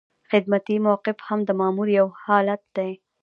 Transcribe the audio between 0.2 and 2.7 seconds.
خدمتي موقف هم د مامور یو حالت